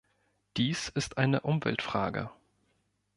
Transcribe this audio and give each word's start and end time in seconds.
Dies 0.57 0.89
ist 0.89 1.19
eine 1.19 1.41
Umweltfrage. 1.41 2.31